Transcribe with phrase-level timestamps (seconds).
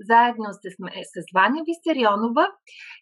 [0.00, 0.58] заедно с,
[1.14, 2.46] с Ваня Висарионова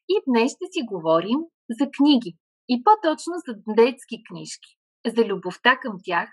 [0.09, 1.39] и днес ще си говорим
[1.80, 2.37] за книги.
[2.69, 4.71] И по-точно за детски книжки.
[5.16, 6.29] За любовта към тях,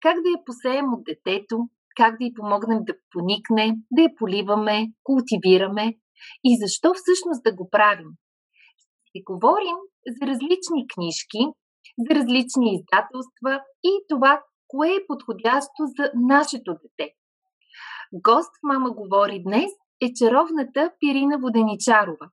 [0.00, 1.56] как да я посеем от детето,
[1.96, 5.94] как да й помогнем да поникне, да я поливаме, култивираме
[6.44, 8.10] и защо всъщност да го правим.
[9.08, 11.42] Ще говорим за различни книжки,
[11.98, 17.12] за различни издателства и това, кое е подходящо за нашето дете.
[18.12, 19.70] Гост в Мама говори днес
[20.02, 22.26] е чаровната Пирина Воденичарова,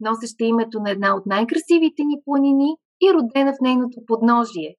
[0.00, 2.70] носеща името на една от най-красивите ни планини
[3.04, 4.74] и родена в нейното подножие.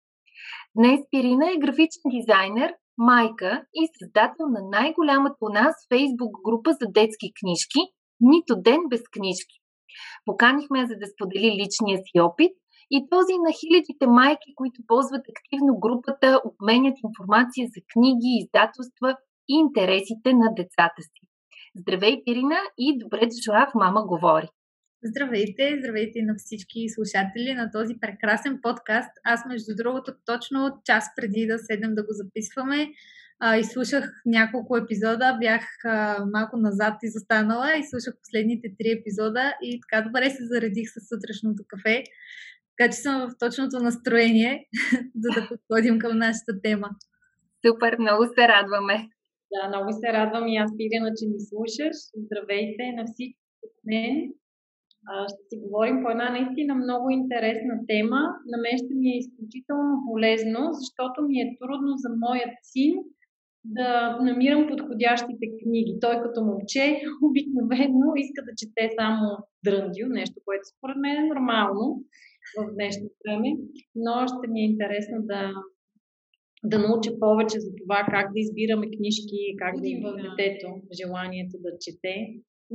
[0.78, 6.88] Днес Пирина е графичен дизайнер, майка и създател на най-голямата у нас фейсбук група за
[6.92, 7.81] детски книжки
[8.22, 9.58] Нито ден без книжки.
[10.25, 12.52] Поканихме за да сподели личния си опит
[12.92, 19.09] и този на хилядите майки, които ползват активно групата, обменят информация за книги, издателства
[19.52, 21.22] и интересите на децата си.
[21.80, 24.47] Здравей, Ирина, и добре дошла в Мама говори.
[25.03, 29.09] Здравейте, здравейте на всички слушатели на този прекрасен подкаст.
[29.23, 32.89] Аз, между другото, точно час преди да седем да го записваме,
[33.39, 39.53] а, изслушах няколко епизода, бях а, малко назад и застанала и слушах последните три епизода
[39.62, 42.03] и така добре се заредих с сутрешното кафе,
[42.78, 44.67] така че съм в точното настроение,
[45.16, 46.89] за да подходим към нашата тема.
[47.66, 49.09] Супер, много се радваме.
[49.52, 51.98] Да, много се радвам и аз, Пирина, че ни слушаш.
[52.26, 54.16] Здравейте на всички от мен.
[55.31, 58.22] Ще си говорим по една наистина много интересна тема.
[58.52, 62.94] На мен ще ми е изключително полезно, защото ми е трудно за моят син
[63.78, 65.97] да намирам подходящите книги.
[66.02, 66.84] Той като момче
[67.28, 69.25] обикновено иска да чете само
[69.66, 71.85] дръндио, нещо, което според мен е нормално
[72.56, 73.50] в днешно време,
[73.96, 75.41] но ще ми е интересно да,
[76.69, 80.67] да науча повече за това как да избираме книжки, как да има в детето
[81.00, 82.16] желанието да чете.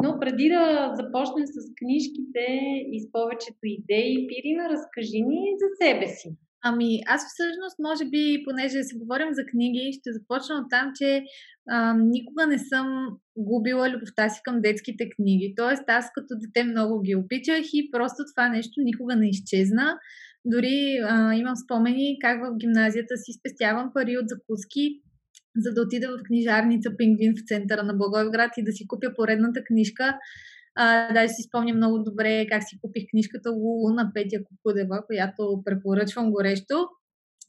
[0.03, 2.47] Но преди да започнем с книжките
[2.92, 6.28] и с повечето идеи, Пирина, разкажи ни за себе си.
[6.64, 11.24] Ами, аз всъщност, може би, понеже си говорим за книги, ще започна от там, че
[11.70, 12.86] а, никога не съм
[13.36, 15.54] губила любовта си към детските книги.
[15.56, 19.98] Тоест, аз като дете много ги обичах и просто това нещо никога не изчезна.
[20.44, 25.03] Дори а, имам спомени как в гимназията си спестявам пари от закуски,
[25.56, 29.64] за да отида в книжарница Пингвин в центъра на Благоевград и да си купя поредната
[29.64, 30.19] книжка.
[30.75, 35.62] А, даже си спомням много добре как си купих книжката Лулу на Петя Кукудева, която
[35.64, 36.88] препоръчвам горещо.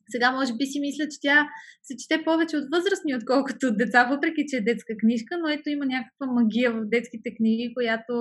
[0.09, 1.47] Сега може би си мисля, че тя
[1.83, 5.69] се чете повече от възрастни, отколкото от деца, въпреки че е детска книжка, но ето
[5.69, 8.13] има някаква магия в детските книги, която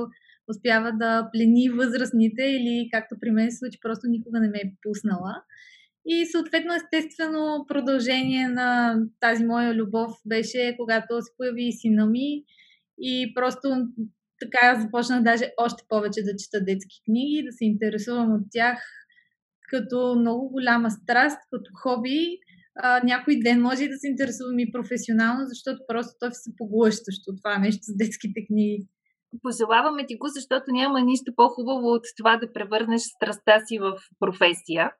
[0.48, 4.72] успява да плени възрастните или както при мен се случи, просто никога не ме е
[4.82, 5.34] пуснала.
[6.06, 12.44] И съответно, естествено, продължение на тази моя любов беше, когато се появи сина ми
[12.98, 13.68] и просто
[14.40, 18.78] така започнах даже още повече да чета детски книги, да се интересувам от тях
[19.72, 22.38] като много голяма страст, като хоби.
[22.76, 27.36] А, някой ден може и да се интересувам и професионално, защото просто той се поглъщащо
[27.36, 28.86] това нещо с детските книги.
[29.42, 34.90] Пожелаваме ти го, защото няма нищо по-хубаво от това да превърнеш страстта си в професия.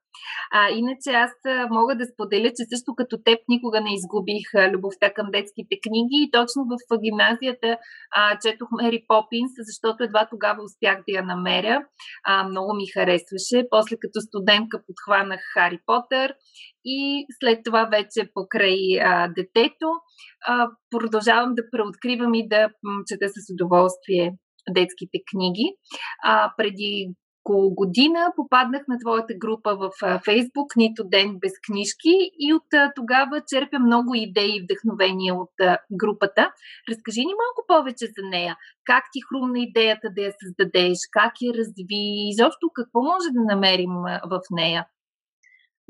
[0.53, 1.33] А, иначе аз
[1.71, 6.31] мога да споделя, че също като теб никога не изгубих любовта към детските книги и
[6.31, 7.77] точно в гимназията
[8.17, 11.85] а, четох Мери Попинс, защото едва тогава успях да я намеря.
[12.25, 13.67] А, много ми харесваше.
[13.71, 16.35] После като студентка подхванах Хари Потър
[16.85, 19.89] и след това вече покрай а, детето
[20.47, 22.69] а, продължавам да преоткривам и да
[23.09, 24.33] чета с удоволствие
[24.71, 25.67] детските книги.
[26.25, 29.91] А, преди около година попаднах на твоята група в
[30.25, 35.51] Фейсбук, нито ден без книжки и от тогава черпя много идеи и вдъхновения от
[35.93, 36.51] групата.
[36.89, 38.57] Разкажи ни малко повече за нея.
[38.85, 40.99] Как ти хрумна идеята да я създадеш?
[41.11, 42.29] Как я разви?
[42.33, 43.95] Изобщо какво може да намерим
[44.31, 44.87] в нея?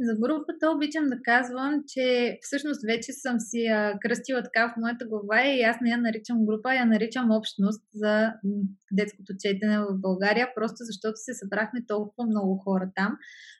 [0.06, 5.04] За групата обичам да казвам, че всъщност вече съм си а, кръстила така в моята
[5.06, 8.32] глава и аз не я наричам група, я наричам общност за
[8.92, 13.16] детското четене в България, просто защото се събрахме толкова много хора там.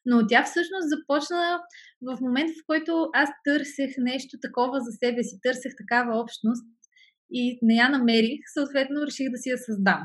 [0.07, 1.61] Но тя всъщност започна
[2.03, 6.67] в момента, в който аз търсех нещо такова за себе си, търсех такава общност
[7.31, 10.03] и не я намерих, съответно реших да си я създам.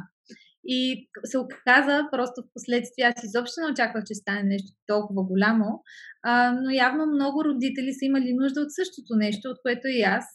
[0.68, 5.84] И се оказа просто в последствие, аз изобщо не очаквах, че стане нещо толкова голямо,
[6.24, 10.26] а, но явно много родители са имали нужда от същото нещо, от което и аз.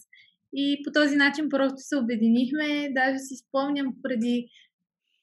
[0.55, 2.88] И по този начин просто се обединихме.
[2.94, 4.49] Даже си спомням преди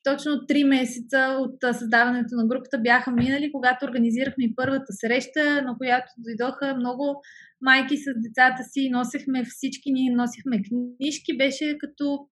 [0.04, 6.12] точно 3 месеца от създаването на групата бяха минали, когато организирахме първата среща, на която
[6.18, 7.22] дойдоха много
[7.62, 12.28] майки с децата си, носехме всички, ние носихме книжки, беше като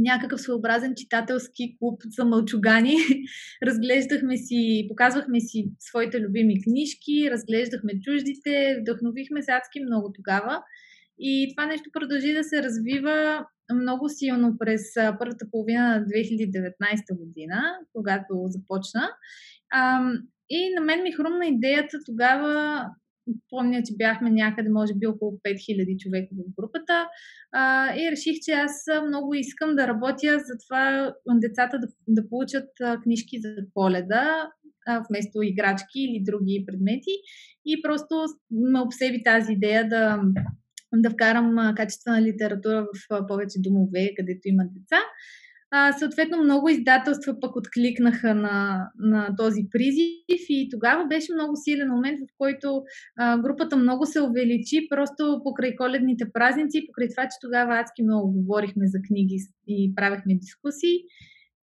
[0.00, 2.96] някакъв своеобразен читателски клуб за мълчугани.
[3.66, 10.62] разглеждахме си, показвахме си своите любими книжки, разглеждахме чуждите, вдъхновихме се адски много тогава.
[11.18, 14.82] И това нещо продължи да се развива много силно през
[15.18, 17.62] първата половина на 2019 година,
[17.92, 19.08] когато започна.
[20.50, 22.84] И на мен ми хрумна идеята тогава
[23.50, 27.08] помня, че бяхме някъде, може би, около 5000 човека в групата
[27.52, 32.68] а, и реших, че аз много искам да работя за това децата да, да получат
[33.02, 34.50] книжки за коледа,
[34.86, 37.14] а, вместо играчки или други предмети
[37.66, 40.22] и просто ме обсеби тази идея да,
[40.94, 44.98] да вкарам качествена литература в повече домове, където има деца.
[45.72, 51.88] А, съответно, много издателства пък откликнаха на, на този призив и тогава беше много силен
[51.88, 52.82] момент, в който
[53.16, 58.32] а, групата много се увеличи, просто покрай коледните празници, покрай това, че тогава адски много
[58.32, 59.38] говорихме за книги
[59.68, 60.98] и правихме дискусии.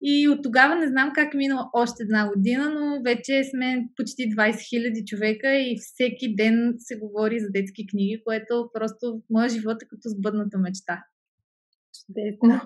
[0.02, 4.22] И от тогава не знам как е минала още една година, но вече сме почти
[4.22, 9.48] 20 000 човека и всеки ден се говори за детски книги, което просто в моя
[9.48, 11.04] живот е като сбъдната мечта
[12.06, 12.60] чудесно.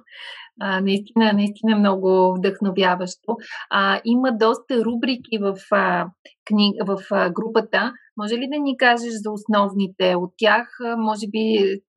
[0.60, 3.36] А, наистина, наистина много вдъхновяващо.
[3.70, 6.06] А, има доста рубрики в, а,
[6.44, 7.92] книг, в а, групата.
[8.16, 10.68] Може ли да ни кажеш за основните от тях?
[10.98, 11.44] Може би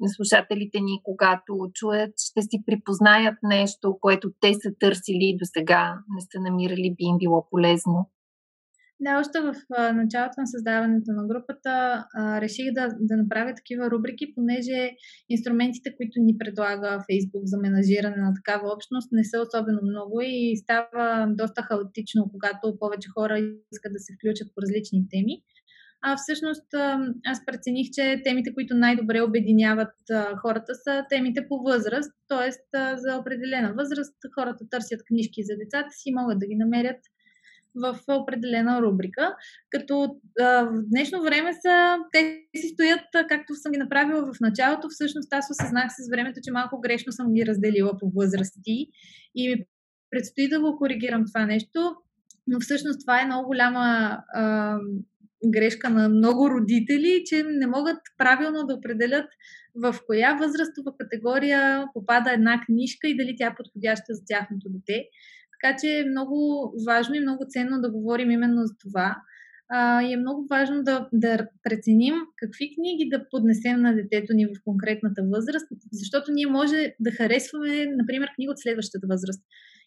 [0.08, 5.96] слушателите ни, когато чуят, ще си припознаят нещо, което те са търсили и до сега
[6.16, 8.10] не са намирали, би им било полезно.
[9.04, 9.56] Да, още в
[9.94, 14.92] началото на създаването на групата а, реших да, да направя такива рубрики, понеже
[15.30, 20.58] инструментите, които ни предлага Facebook за менажиране на такава общност, не са особено много и
[20.58, 23.38] става доста хаотично, когато повече хора
[23.74, 25.44] искат да се включат по различни теми.
[26.04, 26.68] А всъщност
[27.26, 29.96] аз прецених, че темите, които най-добре обединяват
[30.42, 32.52] хората, са темите по възраст, т.е.
[32.98, 37.00] за определена възраст хората търсят книжки за децата си, могат да ги намерят
[37.76, 39.36] в определена рубрика.
[39.70, 44.88] Като а, в днешно време са, те си стоят, както съм ги направила в началото,
[44.90, 48.88] всъщност аз осъзнах с времето, че малко грешно съм ги разделила по възрасти
[49.36, 49.66] и ми
[50.10, 51.96] предстои да го коригирам това нещо,
[52.48, 54.78] но всъщност това е много голяма а,
[55.46, 59.26] грешка на много родители, че не могат правилно да определят
[59.76, 65.04] в коя възрастова категория попада една книжка и дали тя е подходяща за тяхното дете.
[65.62, 69.18] Така че е много важно и много ценно да говорим именно за това.
[69.70, 74.46] А, и е много важно да, да преценим какви книги да поднесем на детето ни
[74.46, 79.42] в конкретната възраст, защото ние може да харесваме, например, книга от следващата възраст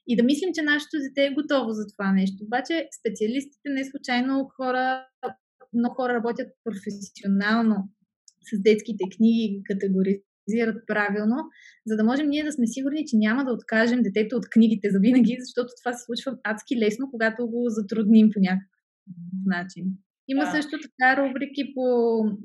[0.07, 2.45] и да мислим, че нашето дете е готово за това нещо.
[2.45, 5.07] Обаче специалистите, не случайно хора,
[5.75, 7.77] много хора работят професионално
[8.43, 11.37] с детските книги, категори, организират правилно,
[11.87, 14.99] за да можем ние да сме сигурни, че няма да откажем детето от книгите за
[14.99, 18.81] винаги, защото това се случва адски лесно, когато го затрудним по някакъв
[19.47, 19.85] начин.
[20.29, 20.51] Има да.
[20.51, 21.85] също така рубрики по,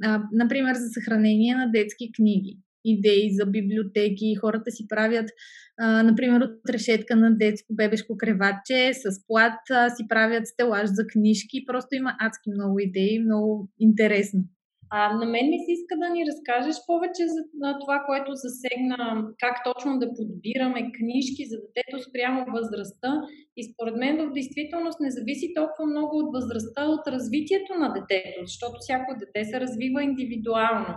[0.03, 4.35] а, например, за съхранение на детски книги идеи за библиотеки.
[4.35, 5.29] Хората си правят,
[5.77, 11.07] а, например, от решетка на детско бебешко креватче, с плат а, си правят стелаж за
[11.07, 11.65] книжки.
[11.67, 14.43] Просто има адски много идеи, много интересно.
[14.91, 17.41] А, на мен ми се иска да ни разкажеш повече за
[17.81, 18.97] това, което засегна,
[19.39, 23.21] как точно да подбираме книжки за детето спрямо възрастта.
[23.57, 28.39] И според мен в действителност не зависи толкова много от възрастта, от развитието на детето,
[28.41, 30.93] защото всяко дете се развива индивидуално.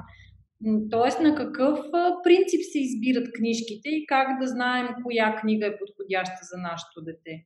[0.91, 1.79] Тоест на какъв
[2.25, 7.45] принцип се избират книжките и как да знаем коя книга е подходяща за нашето дете?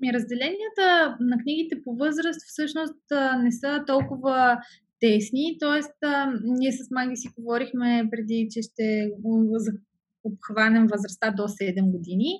[0.00, 3.04] Ми разделенията на книгите по възраст всъщност
[3.42, 4.58] не са толкова
[5.00, 5.56] тесни.
[5.60, 9.10] Тоест, а, ние с Маги си говорихме преди, че ще
[10.24, 12.30] обхванем възрастта до 7 години.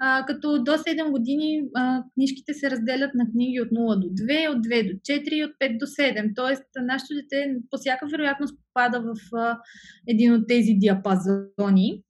[0.00, 4.56] А, като до 7 години а, книжките се разделят на книги от 0 до 2,
[4.56, 6.32] от 2 до 4 и от 5 до 7.
[6.36, 9.58] Тоест, нашето дете по всяка вероятност попада в а,
[10.06, 12.02] един от тези диапазони.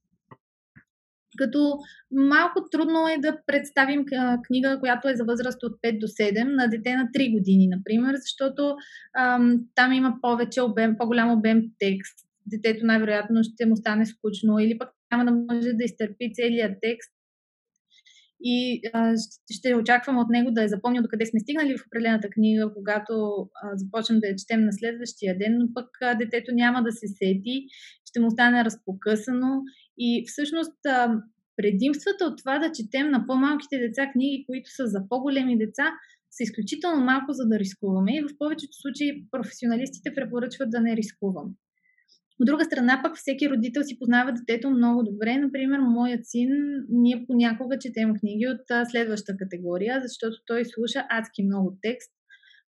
[1.39, 1.79] Като
[2.11, 4.05] малко трудно е да представим
[4.47, 8.15] книга, която е за възраст от 5 до 7 на дете на 3 години, например,
[8.17, 8.77] защото
[9.19, 12.19] ам, там има повече обем, по-голям обем текст.
[12.47, 17.18] Детето най-вероятно ще му стане скучно или пък няма да може да изтърпи целият текст
[18.41, 19.15] и а,
[19.51, 23.13] ще, очаквам от него да е запомнил докъде сме стигнали в определената книга, когато
[23.63, 27.07] а, започнем да я четем на следващия ден, но пък а, детето няма да се
[27.09, 27.67] сети,
[28.05, 29.63] ще му стане разпокъсано
[29.99, 31.23] и всъщност а,
[31.57, 35.85] предимствата от това да четем на по-малките деца книги, които са за по-големи деца,
[36.31, 41.51] са изключително малко за да рискуваме и в повечето случаи професионалистите препоръчват да не рискуваме.
[42.41, 45.37] От друга страна, пък всеки родител си познава детето много добре.
[45.37, 46.51] Например, моят син,
[46.89, 52.13] ние понякога четем книги от следваща категория, защото той слуша адски много текст.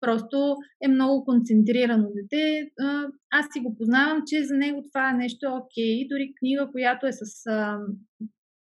[0.02, 2.70] Просто е много концентрирано дете.
[3.32, 6.08] Аз си го познавам, че за него това е нещо окей.
[6.08, 7.44] Дори книга, която е с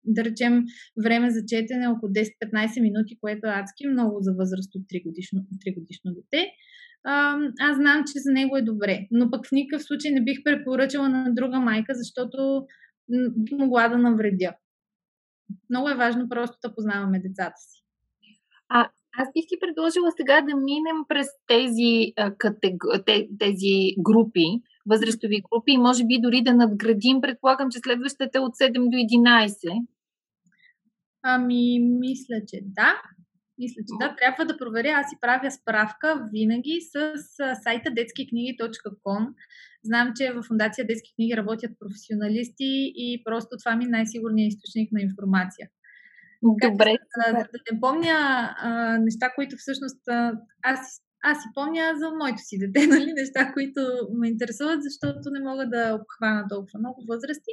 [0.07, 0.65] да речем,
[1.05, 5.41] време за четене около 10-15 минути, което е адски много за възраст от 3 годишно,
[5.67, 6.47] 3 годишно дете
[7.61, 9.07] аз знам, че за него е добре.
[9.11, 12.67] Но пък в никакъв случай не бих препоръчала на друга майка, защото
[13.37, 14.53] би могла да навредя.
[15.71, 17.85] Много е важно просто да познаваме децата си.
[18.69, 22.13] А, аз бих ти предложила сега да минем през тези,
[23.39, 24.45] тези групи,
[24.87, 27.21] възрастови групи и може би дори да надградим.
[27.21, 29.87] Предполагам, че следващата е от 7 до 11.
[31.23, 33.03] Ами, мисля, че да.
[33.59, 34.89] Мисля, че да, трябва да проверя.
[34.89, 37.15] Аз си правя справка винаги с
[37.63, 39.27] сайта детскикниги.com.
[39.85, 44.93] Знам, че в Фундация Детски книги работят професионалисти и просто това ми е най-сигурният източник
[44.93, 45.69] на информация.
[46.43, 46.95] Добре.
[47.17, 48.15] Да, да, да не помня
[48.59, 50.33] а, неща, които всъщност а,
[50.63, 53.13] аз, аз си помня за моето си дете, нали?
[53.13, 53.81] неща, които
[54.15, 57.53] ме интересуват, защото не мога да обхвана толкова много възрасти.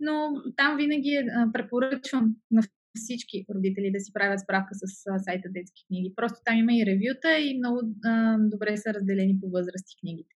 [0.00, 1.18] Но там винаги
[1.52, 2.62] препоръчвам на
[2.94, 4.82] всички родители да си правят справка с
[5.24, 6.12] сайта детски книги.
[6.16, 10.34] Просто там има и ревюта и много а, добре са разделени по възрасти книгите.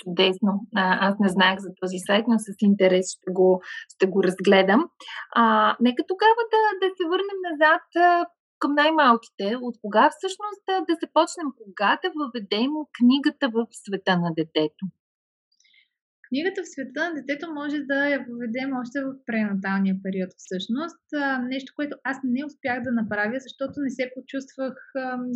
[0.00, 0.52] Чудесно.
[0.74, 3.62] А, аз не знаех за този сайт, но с интерес ще го,
[3.94, 4.82] ще го разгледам.
[5.34, 7.84] А, нека тогава да, да се върнем назад
[8.58, 9.56] към най-малките.
[9.62, 11.48] От кога всъщност да, да започнем?
[11.62, 14.84] Кога да въведем книгата в света на детето?
[16.28, 21.04] Книгата в света на детето може да я поведем още в пренаталния период всъщност.
[21.48, 24.74] Нещо, което аз не успях да направя, защото не се почувствах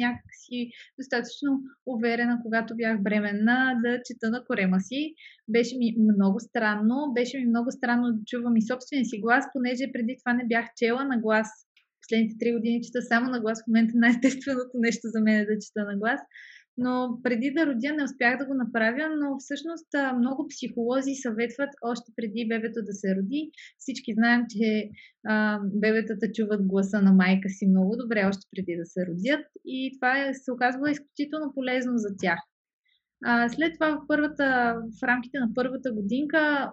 [0.04, 1.50] някакси достатъчно
[1.86, 5.14] уверена, когато бях бременна, да чета на корема си.
[5.48, 7.12] Беше ми много странно.
[7.14, 10.66] Беше ми много странно да чувам и собствения си глас, понеже преди това не бях
[10.76, 11.48] чела на глас
[12.02, 13.62] последните три години чета само на глас.
[13.62, 16.20] В момента най-естественото нещо за мен е да чета на глас
[16.76, 22.12] но преди да родя не успях да го направя, но всъщност много психолози съветват още
[22.16, 23.50] преди бебето да се роди.
[23.78, 24.90] Всички знаем, че
[25.28, 29.96] а, бебетата чуват гласа на майка си много добре още преди да се родят и
[29.96, 32.38] това е, се оказва изключително полезно за тях.
[33.24, 36.72] А, след това в, първата, в рамките на първата годинка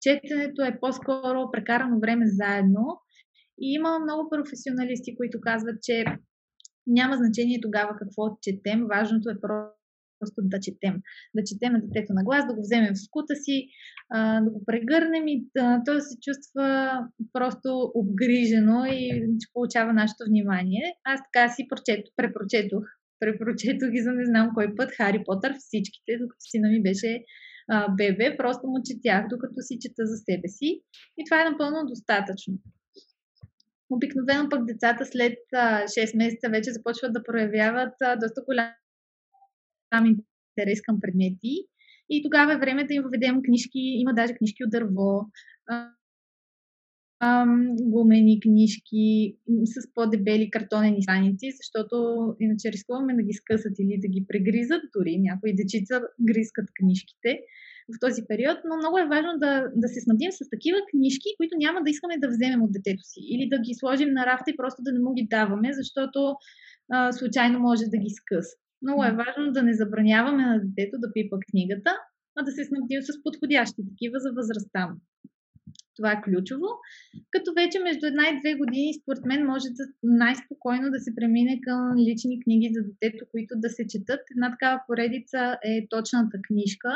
[0.00, 2.84] четенето е по-скоро прекарано време заедно
[3.60, 6.04] и има много професионалисти, които казват, че
[6.86, 10.94] няма значение тогава какво четем, важното е просто да четем.
[11.34, 13.68] Да четем на детето на глас, да го вземем в скута си,
[14.14, 15.46] да го прегърнем и
[15.84, 16.98] да, се чувства
[17.32, 20.84] просто обгрижено и получава нашето внимание.
[21.04, 22.84] Аз така си прочет, препрочетох.
[23.20, 27.24] Препрочетох ги за не знам кой път Хари Потър всичките, докато сина ми беше
[27.68, 30.80] а, бебе, просто му четях, докато си чета за себе си.
[31.18, 32.54] И това е напълно достатъчно.
[33.90, 41.00] Обикновено пък децата след а, 6 месеца вече започват да проявяват доста голям интерес към
[41.00, 41.66] предмети.
[42.08, 45.26] И тогава е време да им въведем книжки, има даже книжки от дърво,
[47.82, 51.96] гумени книжки с по-дебели картонени страници, защото
[52.40, 55.18] иначе рискуваме да ги скъсат или да ги прегризат, дори.
[55.18, 57.40] Някои дечица гризкат книжките
[57.92, 61.54] в този период, но много е важно да, да се снабдим с такива книжки, които
[61.64, 64.56] няма да искаме да вземем от детето си или да ги сложим на рафта и
[64.56, 66.34] просто да не му ги даваме, защото
[66.92, 68.56] а, случайно може да ги скъса.
[68.82, 71.90] Много е важно да не забраняваме на детето да пипа книгата,
[72.36, 74.96] а да се снабдим с подходящи такива за възрастта му.
[75.96, 76.70] Това е ключово.
[77.30, 81.60] Като вече между една и две години, според мен, може да най-спокойно да се премине
[81.66, 84.20] към лични книги за детето, които да се четат.
[84.34, 86.90] Една такава поредица е точната книжка,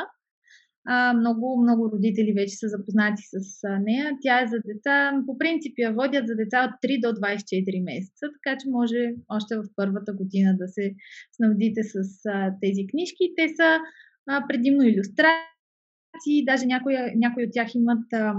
[1.15, 4.11] много, много родители вече са запознати с нея.
[4.21, 8.25] Тя е за деца, по принцип я водят за деца от 3 до 24 месеца,
[8.35, 10.95] така че може още в първата година да се
[11.31, 13.33] снабдите с а, тези книжки.
[13.37, 13.79] Те са
[14.27, 18.33] а, предимно иллюстрации, даже някои, някои от тях имат а,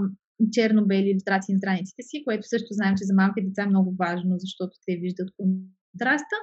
[0.51, 4.35] черно-бели иллюстрации на страниците си, което също знаем, че за малки деца е много важно,
[4.37, 6.35] защото те виждат контраста.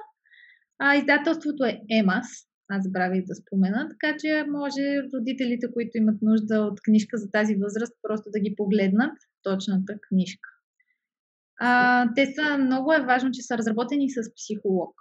[0.79, 2.27] А, издателството е EMAS,
[2.69, 7.55] аз забравих да спомена, така че може родителите, които имат нужда от книжка за тази
[7.55, 9.13] възраст, просто да ги погледнат.
[9.43, 10.49] точната книжка.
[11.59, 14.93] А, те са, много е важно, че са разработени с психолог.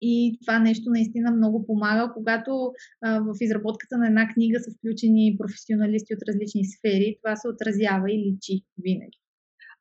[0.00, 5.36] И това нещо наистина много помага, когато а, в изработката на една книга са включени
[5.38, 7.18] професионалисти от различни сфери.
[7.22, 9.18] Това се отразява и личи винаги.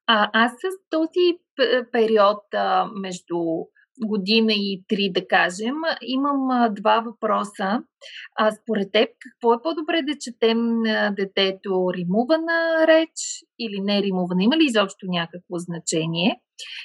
[0.08, 1.26] А, аз с този
[1.92, 3.38] период а, между
[4.06, 7.84] година и три, да кажем, имам два въпроса.
[8.36, 11.92] А, според теб, какво е по-добре да четем на детето?
[11.94, 14.44] Римувана реч или не римувана?
[14.44, 16.40] Има ли изобщо някакво значение?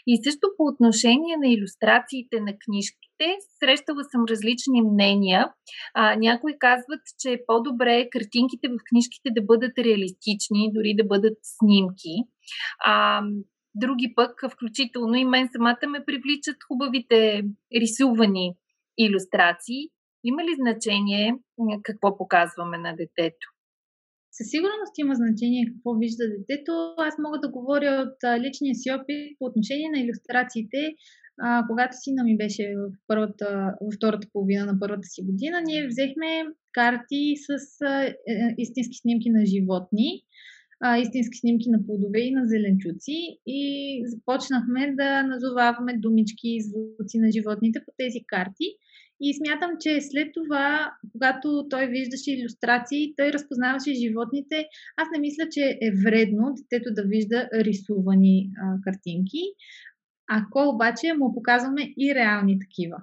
[0.07, 3.27] И също по отношение на иллюстрациите на книжките,
[3.61, 5.53] срещала съм различни мнения.
[5.95, 11.39] А, някои казват, че е по-добре картинките в книжките да бъдат реалистични, дори да бъдат
[11.43, 12.15] снимки.
[12.85, 13.23] А,
[13.79, 17.43] други пък, включително и мен самата ме привличат хубавите
[17.81, 18.55] рисувани
[18.99, 19.83] иллюстрации.
[20.25, 21.35] Има ли значение
[21.83, 23.47] какво показваме на детето?
[24.39, 26.73] Със сигурност има значение какво вижда детето.
[27.09, 30.81] Аз мога да говоря от личния си опит по отношение на иллюстрациите.
[31.41, 33.47] А, когато сина ми беше в, първата,
[33.81, 36.31] в втората половина на първата си година, ние взехме
[36.73, 37.49] карти с
[37.85, 38.15] а, е,
[38.59, 40.09] истински снимки на животни,
[40.81, 47.19] а, истински снимки на плодове и на зеленчуци и започнахме да назоваваме думички и звуци
[47.19, 48.65] на животните по тези карти.
[49.21, 54.67] И смятам, че след това, когато той виждаше иллюстрации, той разпознаваше животните.
[54.97, 59.43] Аз не мисля, че е вредно детето да вижда рисувани а, картинки,
[60.29, 62.97] ако обаче му показваме и реални такива.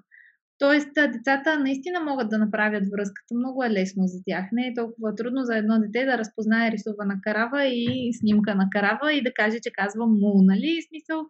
[0.59, 3.35] Тоест, децата наистина могат да направят връзката.
[3.35, 4.45] Много е лесно за тях.
[4.51, 9.13] Не е толкова трудно за едно дете да разпознае рисувана карава и снимка на карава
[9.13, 10.79] и да каже, че казва му, нали?
[10.81, 11.25] В смисъл,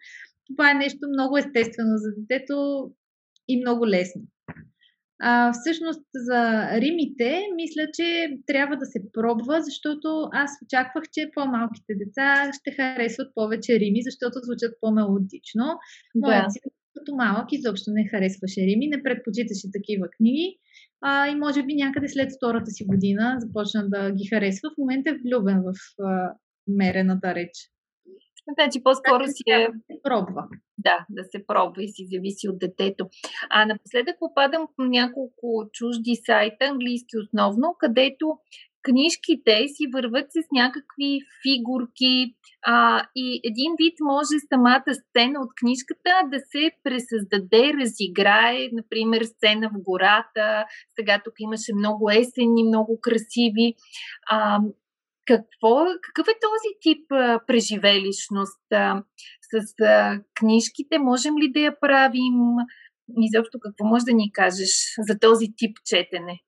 [0.48, 2.89] това е нещо много естествено за детето
[3.48, 4.22] и много лесно.
[5.20, 11.94] А, всъщност за римите мисля, че трябва да се пробва, защото аз очаквах, че по-малките
[11.96, 15.65] деца ще харесват повече рими, защото звучат по-мелодично.
[16.15, 16.70] Моят да.
[16.97, 20.57] Като малък изобщо не харесваше рими, не предпочиташе такива книги.
[21.01, 24.70] А, и може би някъде след втората си година започна да ги харесва.
[24.70, 26.33] В момента е влюбен в а,
[26.67, 27.51] мерената реч.
[28.53, 29.67] Значи по-скоро си е...
[29.67, 30.43] Да се пробва.
[30.77, 33.09] Да, да се пробва и си зависи от детето.
[33.50, 38.37] А напоследък попадам в няколко чужди сайта, английски основно, където
[38.85, 46.11] книжките си върват с някакви фигурки а, и един вид може самата сцена от книжката
[46.31, 53.74] да се пресъздаде, разиграе, например сцена в гората, сега тук имаше много есени, много красиви.
[54.31, 54.59] А,
[55.25, 59.03] какво, какъв е този тип а, преживелищност а,
[59.51, 61.00] с а, книжките?
[61.00, 62.37] Можем ли да я правим?
[63.21, 64.74] Изобщо какво може да ни кажеш
[65.09, 66.39] за този тип четене?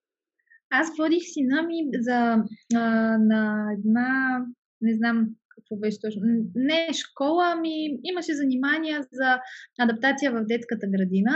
[0.69, 2.43] Аз водих сина ми за,
[2.75, 4.39] а, на една,
[4.81, 5.27] не знам
[5.69, 6.21] какво беше точно,
[6.55, 9.39] не школа, ами имаше занимания за
[9.79, 11.33] адаптация в детската градина.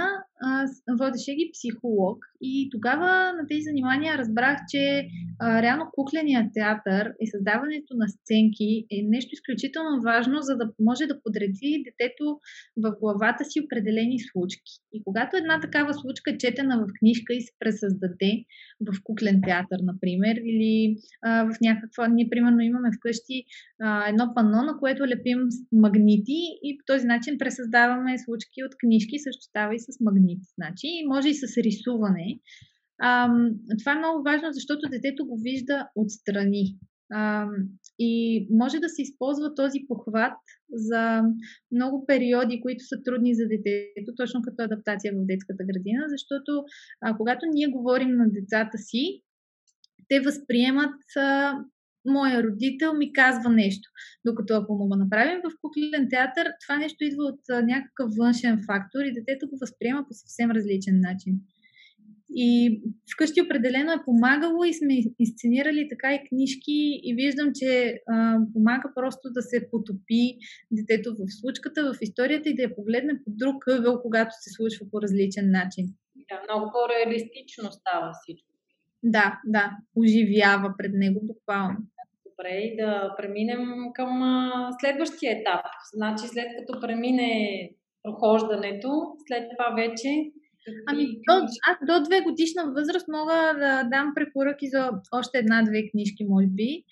[0.99, 5.07] Водеше ги психолог и тогава на тези занимания разбрах, че
[5.39, 11.05] а, реално кукленият театър и създаването на сценки е нещо изключително важно, за да може
[11.05, 12.39] да подреди детето
[12.83, 14.73] в главата си определени случки.
[14.93, 18.31] И когато една такава случка е четена в книжка и се пресъздаде
[18.87, 22.07] в куклен театър, например, или а, в някаква...
[22.07, 23.45] Ние, примерно, имаме вкъщи
[23.81, 25.39] а, едно пано, на което лепим
[25.71, 30.47] магнити и по този начин пресъздаваме случки от книжки, също става и с магнити.
[30.57, 32.39] Значи, може и с рисуване.
[32.99, 33.29] А,
[33.79, 36.77] това е много важно, защото детето го вижда отстрани.
[37.13, 37.47] А,
[37.99, 40.37] и може да се използва този похват
[40.73, 41.21] за
[41.71, 46.63] много периоди, които са трудни за детето, точно като адаптация в детската градина, защото
[47.01, 49.21] а, когато ние говорим на децата си,
[50.07, 51.53] те възприемат а,
[52.05, 53.89] моя родител ми казва нещо.
[54.25, 58.99] Докато ако му го направим в куклен театър, това нещо идва от някакъв външен фактор
[59.05, 61.39] и детето го възприема по съвсем различен начин.
[62.35, 62.81] И
[63.13, 68.91] вкъщи определено е помагало и сме изценирали така и книжки и виждам, че а, помага
[68.95, 70.37] просто да се потопи
[70.71, 74.85] детето в случката, в историята и да я погледне по друг ъгъл, когато се случва
[74.91, 75.85] по различен начин.
[76.29, 78.50] Да, много по-реалистично става всичко.
[79.03, 81.77] Да, да, оживява пред него буквално.
[82.25, 84.21] Добре, и да преминем към
[84.79, 85.65] следващия етап.
[85.93, 87.69] Значи след като премине
[88.03, 88.89] прохождането,
[89.27, 90.09] след това вече
[90.87, 91.33] Ами, до,
[91.69, 96.83] аз до две годишна възраст мога да дам препоръки за още една-две книжки, може би.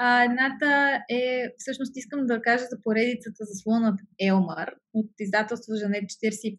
[0.00, 6.04] А, едната е, всъщност искам да кажа за поредицата за слонът Елмар от издателство Жанет
[6.04, 6.58] 45.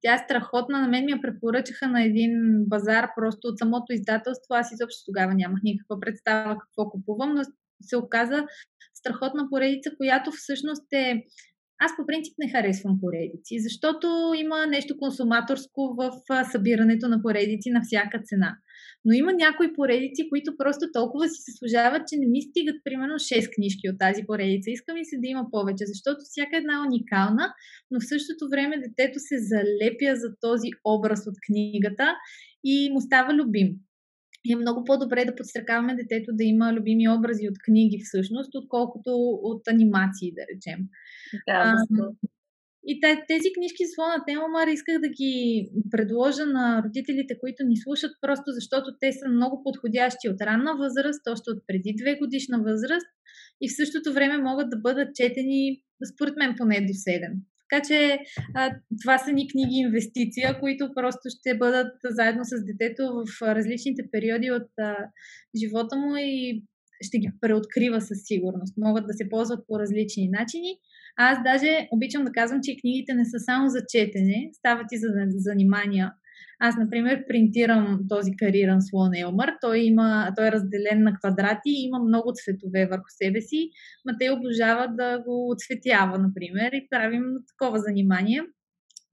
[0.00, 2.32] Тя е страхотна, на мен ми я препоръчаха на един
[2.66, 4.54] базар, просто от самото издателство.
[4.54, 7.42] Аз изобщо тогава нямах никаква представа какво купувам, но
[7.82, 8.46] се оказа
[8.94, 11.24] страхотна поредица, която всъщност е
[11.80, 16.10] аз по принцип не харесвам поредици, защото има нещо консуматорско в
[16.52, 18.56] събирането на поредици на всяка цена.
[19.04, 23.14] Но има някои поредици, които просто толкова си се служават, че не ми стигат примерно
[23.14, 24.70] 6 книжки от тази поредица.
[24.70, 27.54] Искам и се да има повече, защото всяка една е уникална,
[27.90, 32.16] но в същото време детето се залепя за този образ от книгата
[32.64, 33.68] и му става любим.
[34.44, 39.10] И е много по-добре да подстрекаваме детето да има любими образи от книги всъщност, отколкото
[39.42, 40.80] от анимации, да речем.
[41.46, 41.74] Да, а,
[42.90, 45.34] и тези книжки с Лона Телмар исках да ги
[45.90, 51.26] предложа на родителите, които ни слушат, просто защото те са много подходящи от ранна възраст,
[51.34, 53.06] още от преди две годишна възраст
[53.60, 55.82] и в същото време могат да бъдат четени,
[56.14, 57.32] според мен, поне до 7.
[57.70, 58.18] Така че
[58.54, 58.70] а,
[59.02, 64.50] това са ни книги инвестиция, които просто ще бъдат заедно с детето в различните периоди
[64.50, 64.96] от а,
[65.60, 66.62] живота му и
[67.00, 68.74] ще ги преоткрива със сигурност.
[68.76, 70.78] Могат да се ползват по различни начини.
[71.20, 75.08] Аз даже обичам да казвам, че книгите не са само за четене, стават и за
[75.28, 76.12] занимания.
[76.60, 79.52] Аз, например, принтирам този кариран слон Елмър.
[79.60, 83.70] Той, има, той е разделен на квадрати и има много цветове върху себе си.
[84.06, 88.42] Ма те обожават да го оцветява, например, и правим такова занимание.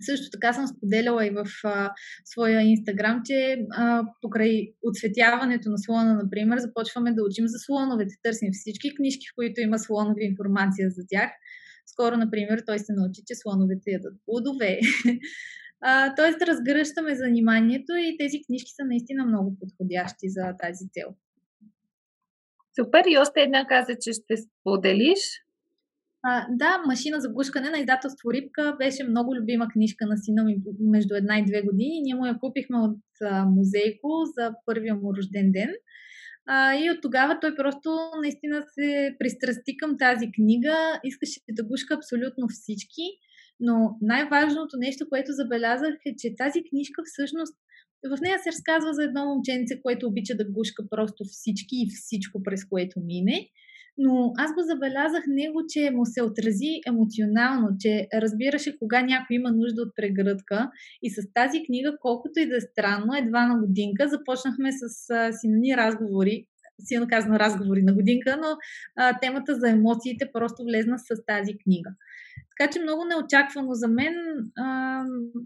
[0.01, 1.91] Също така съм споделяла и в а,
[2.25, 8.13] своя инстаграм, че а, покрай оцветяването на слона, например, започваме да учим за слоновете.
[8.23, 11.29] Търсим всички книжки, в които има слонови информация за тях.
[11.85, 14.79] Скоро, например, той се научи, че слоновете ядат плодове.
[16.15, 21.15] тоест, разгръщаме заниманието и тези книжки са наистина много подходящи за тази цел.
[22.79, 23.03] Супер.
[23.07, 25.19] И още една каза, че ще споделиш.
[26.27, 30.57] А, да, Машина за гушкане на издателство Рибка беше много любима книжка на сина ми
[30.79, 32.01] между една и две години.
[32.03, 35.69] Ние му я купихме от а, музейко за първия му рожден ден.
[36.47, 37.89] А, и от тогава той просто
[38.21, 43.05] наистина се пристрасти към тази книга, искаше да гушка абсолютно всички,
[43.59, 47.55] но най-важното нещо, което забелязах е, че тази книжка всъщност
[48.09, 52.43] в нея се разказва за едно момченце, което обича да гушка просто всички и всичко,
[52.43, 53.49] през което мине.
[53.97, 59.51] Но аз го забелязах него, че му се отрази емоционално, че разбираше кога някой има
[59.51, 60.71] нужда от прегръдка.
[61.03, 64.87] И с тази книга, колкото и да е странно, едва на годинка започнахме с
[65.41, 66.45] синани разговори,
[66.79, 68.57] силно казано разговори на годинка, но
[68.95, 71.89] а, темата за емоциите просто влезна с тази книга.
[72.57, 74.15] Така че много неочаквано за мен.
[74.57, 75.03] А,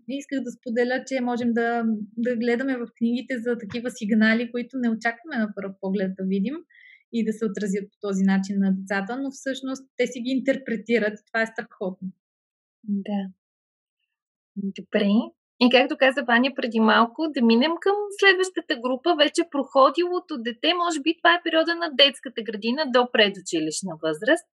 [0.08, 1.84] исках да споделя, че можем да,
[2.18, 6.56] да гледаме в книгите за такива сигнали, които не очакваме на първ поглед да видим
[7.14, 11.20] и да се отразят по този начин на децата, но всъщност те си ги интерпретират
[11.20, 12.10] и това е страхотно.
[12.84, 13.30] Да.
[14.56, 15.08] Добре.
[15.62, 21.00] И както каза Ваня преди малко, да минем към следващата група, вече проходилото дете, може
[21.02, 24.48] би това е периода на детската градина до предучилищна възраст.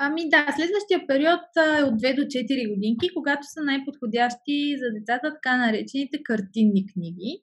[0.00, 5.34] Ами да, следващия период е от 2 до 4 годинки, когато са най-подходящи за децата
[5.34, 7.42] така наречените картинни книги.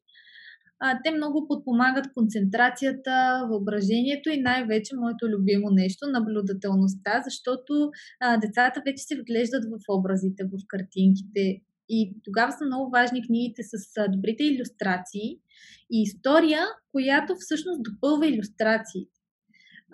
[0.85, 7.73] А, те много подпомагат концентрацията, въображението и най-вече моето любимо нещо наблюдателността, защото
[8.19, 11.61] а, децата вече се вглеждат в образите, в картинките.
[11.89, 13.75] И тогава са много важни книгите с
[14.09, 15.29] добрите иллюстрации
[15.91, 19.14] и история, която всъщност допълва иллюстрациите.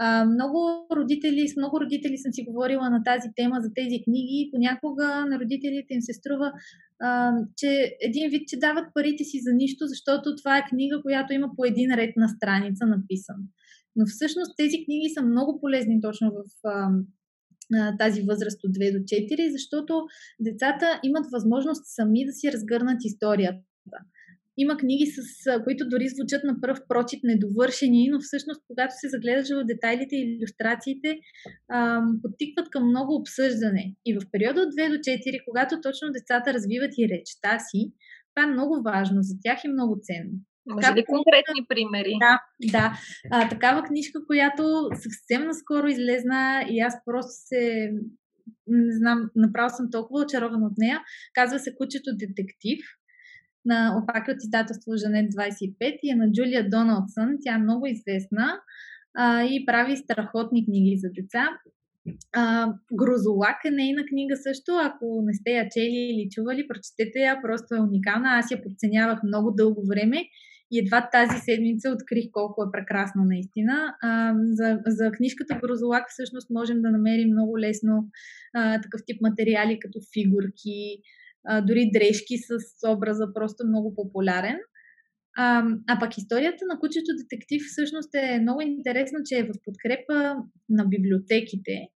[0.04, 0.60] А, много
[0.92, 5.26] родители, с много родители съм си говорила на тази тема за тези книги и понякога
[5.26, 6.54] на родителите им се струва,
[7.00, 11.34] а, че един вид, че дават парите си за нищо, защото това е книга, която
[11.34, 13.36] има по един ред на страница написан.
[13.96, 16.90] Но всъщност тези книги са много полезни точно в а,
[18.00, 20.06] тази възраст от 2 до 4, защото
[20.40, 23.64] децата имат възможност сами да си разгърнат историята.
[24.58, 25.20] Има книги, с
[25.64, 30.38] които дори звучат на пръв прочит недовършени, но всъщност, когато се загледаш в детайлите и
[30.38, 31.20] иллюстрациите,
[32.22, 33.96] подтикват към много обсъждане.
[34.06, 37.92] И в периода от 2 до 4, когато точно децата развиват и речта си,
[38.36, 40.32] това е много важно за тях и много ценно.
[40.66, 42.14] Може ли конкретни примери?
[42.20, 42.40] Да,
[42.72, 42.94] да.
[43.32, 47.92] А, такава книжка, която съвсем наскоро излезна и аз просто се
[48.68, 51.02] не знам, направо съм толкова очарована от нея.
[51.34, 52.80] Казва се Кучето детектив
[53.66, 57.38] на опака от издателство Жанет 25 и е на Джулия Доналдсън.
[57.42, 58.60] Тя е много известна
[59.18, 61.50] а, и прави страхотни книги за деца.
[62.34, 64.72] А, Грозолак е нейна книга също.
[64.72, 67.42] Ако не сте я чели или чували, прочетете я.
[67.42, 68.30] Просто е уникална.
[68.30, 70.24] Аз я подценявах много дълго време
[70.72, 73.96] и едва тази седмица открих колко е прекрасна наистина.
[74.02, 78.08] А, за, за книжката Грозолак всъщност можем да намерим много лесно
[78.54, 81.02] а, такъв тип материали, като фигурки,
[81.68, 82.52] дори дрежки с
[82.88, 84.58] образа, просто много популярен.
[85.38, 90.36] А, а пък историята на кучето детектив всъщност е много интересна, че е в подкрепа
[90.70, 91.88] на библиотеките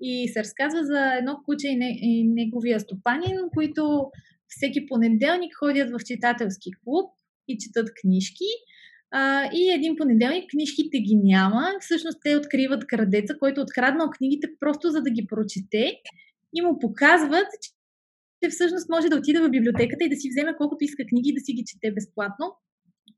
[0.00, 4.10] и се разказва за едно куче и, не, и неговия стопанин, които
[4.48, 7.10] всеки понеделник ходят в читателски клуб
[7.48, 8.50] и четат книжки.
[9.10, 11.68] А, и един понеделник книжките ги няма.
[11.80, 15.94] Всъщност те откриват крадеца, който е откраднал книгите просто за да ги прочете
[16.54, 17.48] и му показват,
[18.42, 21.34] че всъщност може да отиде в библиотеката и да си вземе колкото иска книги и
[21.34, 22.46] да си ги чете безплатно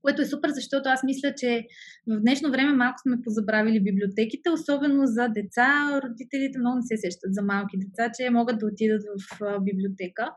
[0.03, 1.67] което е супер, защото аз мисля, че
[2.07, 6.01] в днешно време малко сме позабравили библиотеките, особено за деца.
[6.05, 10.35] Родителите много не се сещат за малки деца, че могат да отидат в библиотека.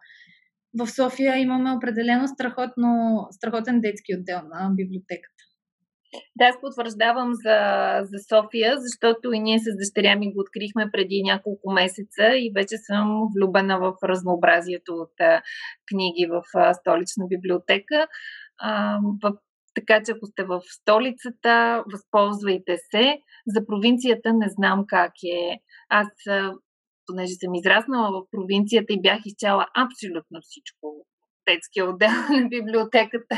[0.79, 2.91] В София имаме определено страхотно,
[3.31, 5.32] страхотен детски отдел на библиотеката.
[6.35, 7.57] Да, аз потвърждавам за,
[8.03, 12.77] за София, защото и ние с дъщеря ми го открихме преди няколко месеца и вече
[12.77, 15.41] съм влюбена в разнообразието от а,
[15.91, 18.07] книги в а, столична библиотека.
[18.57, 19.33] А, в
[19.75, 23.17] така че ако сте в столицата, възползвайте се.
[23.47, 25.59] За провинцията не знам как е.
[25.89, 26.07] Аз,
[27.05, 31.05] понеже съм израснала в провинцията и бях изчала абсолютно всичко
[31.47, 33.37] детския отдел на библиотеката.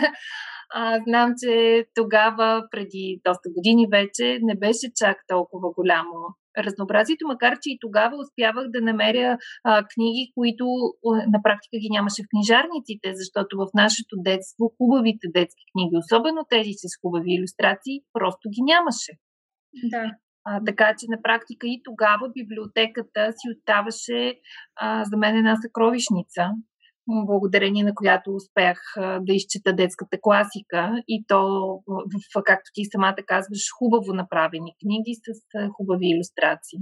[0.74, 7.54] А, знам, че тогава, преди доста години вече, не беше чак толкова голямо разнообразието, макар
[7.62, 10.66] че и тогава успявах да намеря а, книги, които
[11.34, 16.74] на практика ги нямаше в книжарниците, защото в нашето детство хубавите детски книги, особено тези
[16.74, 19.12] с хубави иллюстрации, просто ги нямаше.
[19.94, 20.12] Да.
[20.48, 24.40] А, така че на практика и тогава библиотеката си оставаше
[24.76, 26.44] а, за мен една съкровищница
[27.08, 31.44] благодарение на която успях да изчета детската класика и то,
[31.88, 36.80] в, както ти самата казваш, хубаво направени книги с хубави иллюстрации.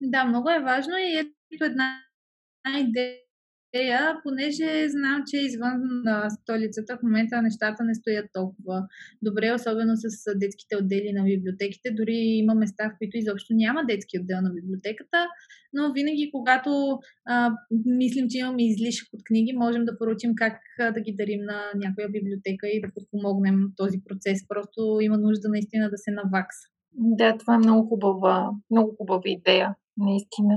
[0.00, 1.98] Да, много е важно и ето една
[2.78, 3.25] идея
[3.76, 5.80] идея, понеже знам, че извън
[6.28, 8.86] столицата в момента нещата не стоят толкова
[9.22, 11.90] добре, особено с детските отдели на библиотеките.
[11.90, 15.18] Дори има места, в които изобщо няма детски отдел на библиотеката,
[15.72, 17.50] но винаги, когато а,
[17.86, 20.60] мислим, че имаме излишък от книги, можем да поручим как
[20.94, 24.48] да ги дарим на някоя библиотека и да подпомогнем този процес.
[24.48, 26.68] Просто има нужда наистина да се навакса.
[26.92, 30.54] Да, това е много хубава, много хубава идея, наистина.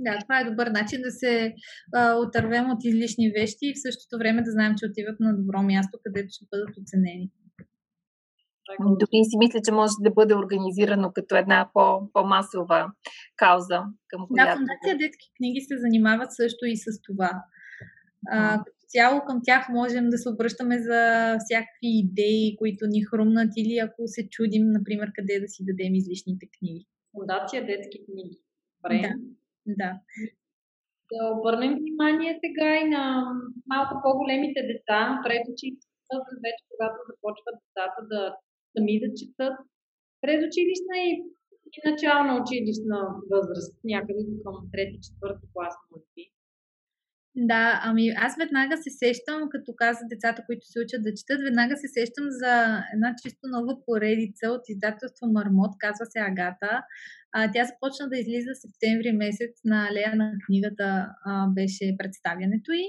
[0.00, 1.54] Да, това е добър начин да се
[1.94, 5.62] а, отървем от излишни вещи и в същото време да знаем, че отиват на добро
[5.62, 7.30] място, където ще бъдат оценени.
[8.80, 12.92] Дори си мисля, че може да бъде организирано като една по, по-масова
[13.36, 13.80] кауза.
[14.08, 14.50] Към която...
[14.50, 17.30] Да, Фундация Детски книги се занимават също и с това.
[18.30, 21.00] А, като цяло към тях можем да се обръщаме за
[21.44, 26.46] всякакви идеи, които ни хрумнат или ако се чудим, например, къде да си дадем излишните
[26.58, 26.86] книги.
[27.12, 28.38] Фундация Детски книги.
[28.82, 29.08] Добре.
[29.08, 29.39] Да.
[29.78, 29.90] Да.
[31.12, 33.02] Да обърнем внимание сега и на
[33.66, 35.90] малко по-големите деца, предучилищна
[36.44, 38.20] вече когато започват децата да
[38.72, 39.56] сами да четат.
[40.22, 41.10] Предучилищна и,
[41.76, 42.98] и начална училищна
[43.32, 46.24] възраст, някъде към 3-4 клас, може би.
[47.36, 51.76] Да, ами аз веднага се сещам, като каза децата, които се учат да четат, веднага
[51.76, 52.54] се сещам за
[52.94, 56.82] една чисто нова поредица от издателство Мармот, казва се Агата.
[57.32, 62.72] А, тя започна да излиза в септември месец на Алея на книгата а, беше представянето
[62.72, 62.84] й.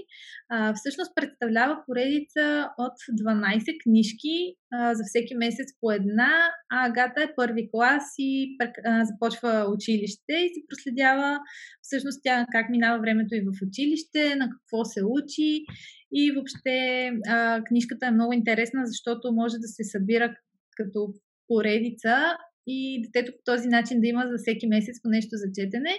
[0.50, 6.32] А, всъщност представлява поредица от 12 книжки а, за всеки месец по една.
[6.70, 11.40] А Агата е първи клас и а, започва училище и се проследява
[11.82, 15.66] всъщност тя как минава времето и в училище, на какво се учи
[16.14, 20.36] и въобще а, книжката е много интересна, защото може да се събира
[20.78, 21.14] като
[21.48, 22.38] поредица
[22.72, 25.96] и детето по този начин да има за всеки месец по нещо за четене.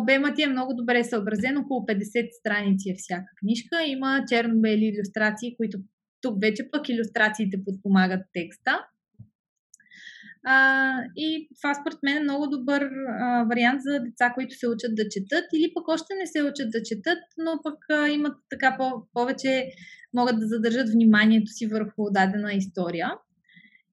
[0.00, 3.84] Обемът ти е много добре съобразен, около 50 страници е всяка книжка.
[3.86, 5.78] Има черно-бели иллюстрации, които
[6.20, 8.78] тук вече пък иллюстрациите подпомагат текста.
[10.44, 14.94] А, и това според мен е много добър а, вариант за деца, които се учат
[14.94, 18.76] да четат или пък още не се учат да четат, но пък а, имат така
[18.78, 19.70] по- повече,
[20.14, 23.10] могат да задържат вниманието си върху дадена история.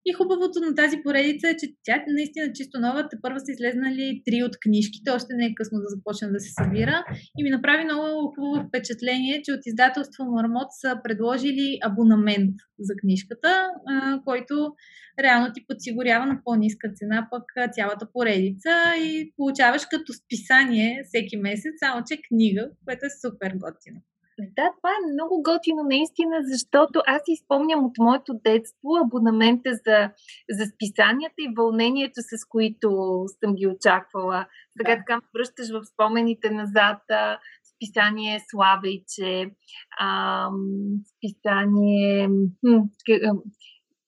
[0.08, 3.08] И хубавото на тази поредица е, че тя е наистина чисто нова.
[3.10, 6.54] Те първа са излезнали три от книжките, още не е късно да започне да се
[6.54, 7.04] събира.
[7.38, 13.70] И ми направи много хубаво впечатление, че от издателство Мармот са предложили абонамент за книжката,
[14.26, 14.74] който
[15.20, 21.74] реално ти подсигурява на по-ниска цена пък цялата поредица и получаваш като списание всеки месец,
[21.80, 24.02] само че книга, което е супер готино.
[24.40, 29.98] Да, това е много готино наистина, защото аз изпомням от моето детство абонамента за,
[30.50, 32.90] за списанията и вълнението, с които
[33.40, 34.46] съм ги очаквала.
[34.78, 34.98] Сега да.
[34.98, 37.02] така връщаш в спомените назад.
[37.76, 39.52] списание Славейче,
[41.16, 42.30] списание...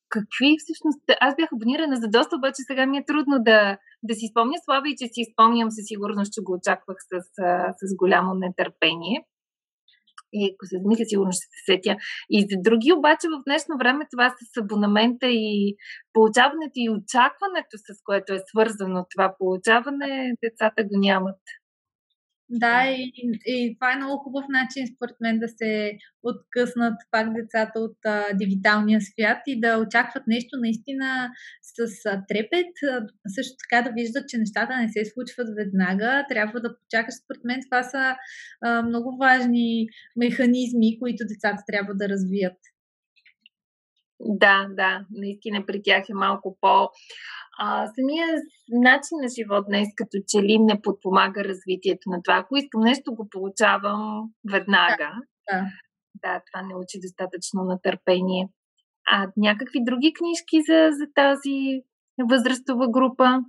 [0.10, 1.02] какви всъщност...
[1.20, 4.90] Аз бях абонирана за доста, обаче сега ми е трудно да, да си спомня Слава
[4.90, 7.14] и че си спомням със сигурност, че го очаквах с,
[7.82, 9.26] с голямо нетърпение.
[10.34, 11.96] И ако се замисля, сигурно ще се сетя.
[12.30, 15.76] И за други обаче в днешно време това с абонамента и
[16.14, 21.40] получаването и очакването, с което е свързано това получаване, децата го нямат.
[22.50, 23.12] Да, и,
[23.46, 28.34] и това е много хубав начин, според мен, да се откъснат пак децата от а,
[28.34, 31.30] дигиталния свят и да очакват нещо наистина
[31.62, 32.74] с а, трепет.
[32.92, 36.26] А, също така да виждат, че нещата не се случват веднага.
[36.30, 37.14] Трябва да почакаш.
[37.24, 38.16] Според мен това са
[38.62, 42.58] а, много важни механизми, които децата трябва да развият.
[44.20, 46.90] Да, да, наистина при тях е малко по
[47.60, 48.28] а, самия
[48.70, 52.38] начин на живот днес като че ли не подпомага развитието на това.
[52.38, 55.12] Ако искам нещо, го получавам веднага.
[55.52, 55.66] Да,
[56.24, 58.50] да това не учи достатъчно на търпение.
[59.12, 61.82] А някакви други книжки за, за тази
[62.30, 63.40] възрастова група?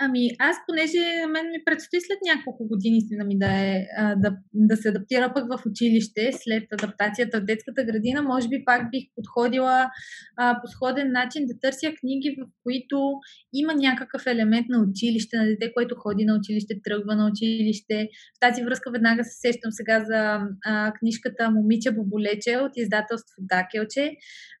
[0.00, 3.86] Ами, аз, понеже на мен ми предстои след няколко години си да ми да, е,
[4.16, 8.90] да, да се адаптира пък в училище, след адаптацията в детската градина, може би пак
[8.90, 9.90] бих подходила
[10.36, 13.12] а, по сходен начин да търся книги, в които
[13.52, 18.08] има някакъв елемент на училище, на дете, което ходи на училище, тръгва на училище.
[18.36, 24.10] В тази връзка веднага се сещам сега за а, книжката Момиче Боболече от издателство Дакелче.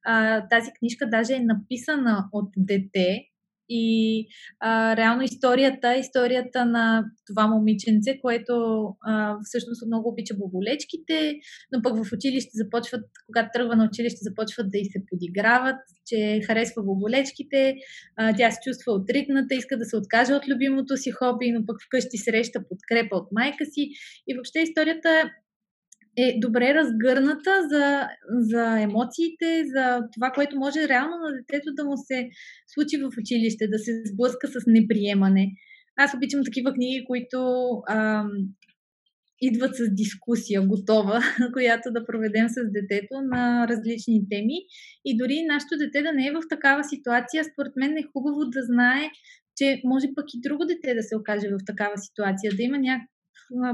[0.04, 3.20] А, тази книжка даже е написана от дете,
[3.68, 4.26] и
[4.60, 8.54] а, реално историята, историята на това момиченце, което
[9.06, 11.34] а, всъщност много обича боболечките,
[11.72, 16.40] но пък в училище започват, когато тръгва на училище, започват да и се подиграват, че
[16.46, 17.74] харесва боболечките,
[18.16, 21.76] а, тя се чувства отритната, иска да се откаже от любимото си хоби, но пък
[21.86, 23.88] вкъщи среща подкрепа от майка си.
[24.28, 25.30] И въобще историята
[26.16, 31.96] е добре разгърната за, за емоциите, за това, което може реално на детето да му
[31.96, 32.28] се
[32.66, 35.50] случи в училище, да се сблъска с неприемане.
[35.96, 37.38] Аз обичам такива книги, които
[37.90, 38.30] ам,
[39.40, 41.20] идват с дискусия готова,
[41.52, 44.56] която да проведем с детето на различни теми.
[45.04, 48.62] И дори нашето дете да не е в такава ситуация, според мен е хубаво да
[48.62, 49.10] знае,
[49.56, 53.02] че може пък и друго дете да се окаже в такава ситуация, да има няк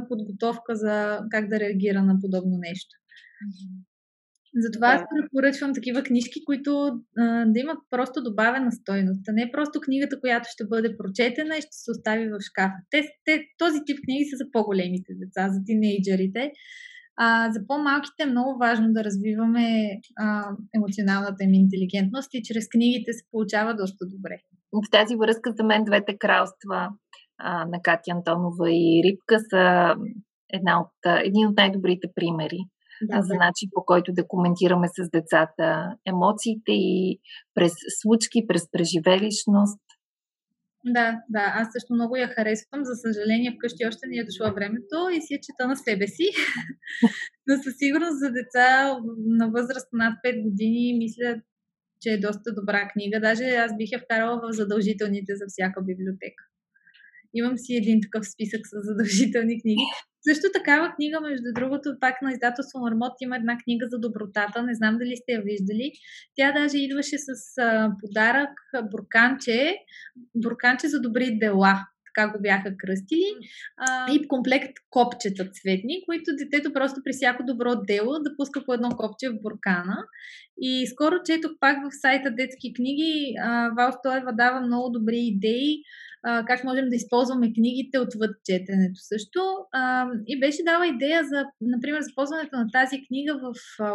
[0.09, 2.95] подготовка за как да реагира на подобно нещо.
[4.55, 4.95] Затова да.
[4.95, 10.21] аз препоръчвам такива книжки, които а, да имат просто добавена стойност, а не просто книгата,
[10.21, 12.77] която ще бъде прочетена и ще се остави в шкафа.
[12.91, 16.53] Те, те, този тип книги са за по-големите деца, за тинейджерите.
[17.17, 19.67] А, за по-малките е много важно да развиваме
[20.19, 20.45] а,
[20.77, 24.37] емоционалната им интелигентност и чрез книгите се получава доста добре.
[24.73, 26.89] В тази връзка за мен двете кралства
[27.42, 29.94] а, на Катя Антонова и Рибка са
[30.53, 32.59] една от, един от най-добрите примери
[33.03, 37.20] да, за начин по който да коментираме с децата емоциите и
[37.55, 39.81] през случки, през преживелищност.
[40.85, 42.85] Да, да, аз също много я харесвам.
[42.85, 46.26] За съжаление, вкъщи още не е дошло времето и си я чета на себе си.
[47.46, 48.98] Но със сигурност за деца
[49.38, 51.42] на възраст над 5 години мисля,
[52.00, 53.20] че е доста добра книга.
[53.20, 56.42] Даже аз бих я вкарала в задължителните за всяка библиотека.
[57.35, 59.83] Имам си един такъв списък с задължителни книги.
[60.29, 64.62] Също такава книга, между другото, пак на издателство Мармот има една книга за добротата.
[64.62, 65.93] Не знам дали сте я виждали.
[66.37, 68.51] Тя даже идваше с а, подарък
[68.90, 69.77] бурканче,
[70.35, 71.75] бурканче за добри дела
[72.14, 73.35] така го бяха кръстили,
[73.77, 78.75] а, и комплект копчета цветни, които детето просто при всяко добро дело да пуска по
[78.75, 79.97] едно копче в буркана.
[80.62, 85.83] И скоро четох пак в сайта детски книги, а, Вал Стоева дава много добри идеи
[86.23, 89.41] как можем да използваме книгите отвъд четенето също.
[89.73, 93.55] А, и беше дала идея за, например, за ползването на тази книга в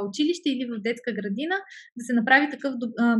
[0.10, 1.56] училище или в детска градина,
[1.98, 2.74] да се направи такъв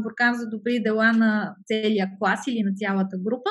[0.04, 3.50] буркан за добри дела на целия клас или на цялата група.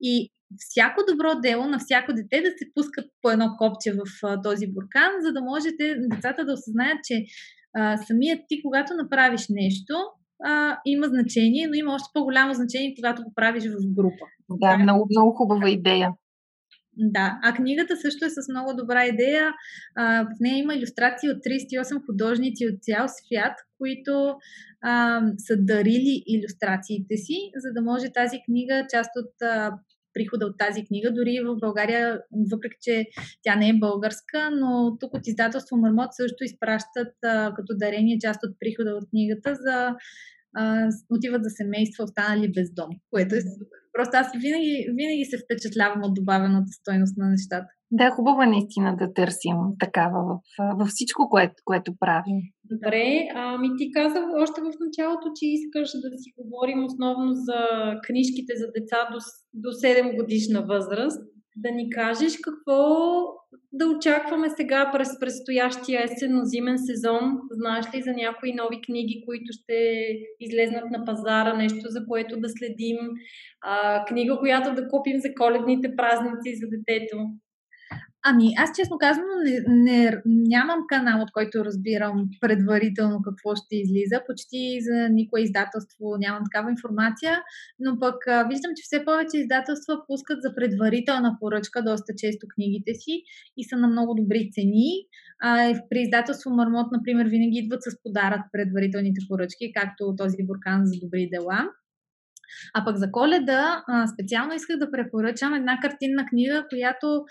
[0.00, 4.42] И всяко добро дело на всяко дете да се пускат по едно копче в а,
[4.42, 7.24] този буркан, за да можете децата да осъзнаят, че
[7.74, 9.94] а, самият ти, когато направиш нещо,
[10.44, 14.24] а, има значение, но има още по-голямо значение, когато го правиш в група.
[14.50, 16.10] Да, много, много хубава идея.
[16.96, 19.52] Да, а книгата също е с много добра идея.
[19.96, 24.34] А, в нея има иллюстрации от 38 художници от цял свят, които
[24.82, 29.72] а, са дарили иллюстрациите си, за да може тази книга, част от а,
[30.14, 32.20] прихода от тази книга, дори в България,
[32.52, 33.06] въпреки че
[33.42, 38.40] тя не е българска, но тук от издателство Мармот също изпращат а, като дарение част
[38.44, 39.94] от прихода от книгата за
[40.54, 43.80] а, отиват за семейства, останали без дом, което е супер.
[43.92, 47.68] Просто аз винаги, винаги се впечатлявам от добавената стойност на нещата.
[47.92, 50.38] Да, хубаво е наистина да търсим такава в,
[50.78, 52.38] във всичко, което, което правим.
[52.64, 57.60] Добре, ами ти каза още в началото, че искаш да си говорим основно за
[58.06, 59.18] книжките за деца до,
[59.54, 61.22] до 7 годишна възраст.
[61.56, 62.80] Да ни кажеш какво
[63.72, 67.38] да очакваме сега през предстоящия есенно-зимен сезон?
[67.50, 69.76] Знаеш ли за някои нови книги, които ще
[70.40, 72.98] излезнат на пазара, нещо за което да следим,
[73.62, 77.16] а, книга, която да купим за коледните празници за детето?
[78.22, 84.20] Ами, аз честно казвам, не, не, нямам канал, от който разбирам предварително какво ще излиза.
[84.26, 87.42] Почти за никое издателство нямам такава информация,
[87.78, 92.94] но пък а, виждам, че все повече издателства пускат за предварителна поръчка доста често книгите
[92.94, 93.22] си
[93.56, 94.90] и са на много добри цени.
[95.42, 101.00] А, при издателство Мармот, например, винаги идват с подарък предварителните поръчки, както този буркан за
[101.00, 101.68] добри дела.
[102.74, 103.84] А пък за коледа
[104.14, 107.24] специално исках да препоръчам една картинна книга, която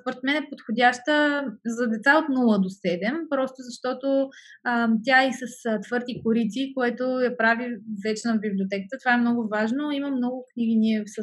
[0.00, 4.28] според мен е подходяща за деца от 0 до 7, просто защото
[5.04, 8.98] тя е с твърди корици, което я прави вечна в библиотеката.
[8.98, 9.92] Това е много важно.
[9.92, 11.22] Има много книги ние с